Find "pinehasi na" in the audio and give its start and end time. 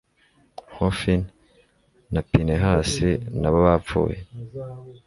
2.29-3.49